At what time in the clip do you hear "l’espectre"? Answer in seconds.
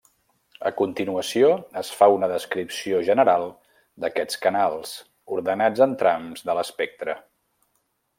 6.61-7.17